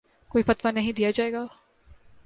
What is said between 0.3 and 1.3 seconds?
کوئی فتویٰ نہیں دیا